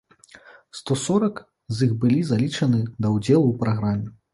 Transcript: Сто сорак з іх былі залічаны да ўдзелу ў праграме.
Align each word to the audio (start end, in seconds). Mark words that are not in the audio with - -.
Сто 0.79 0.97
сорак 1.03 1.37
з 1.75 1.89
іх 1.89 1.95
былі 2.07 2.19
залічаны 2.33 2.85
да 3.01 3.07
ўдзелу 3.17 3.45
ў 3.51 3.53
праграме. 3.67 4.07